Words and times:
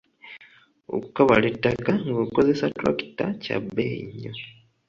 Okukabala 0.95 1.45
ettaka 1.51 1.91
ng'okozesa 2.07 2.65
ttulakita 2.71 3.25
kya 3.43 3.55
bbeeyi 3.63 4.03
nnyo. 4.09 4.33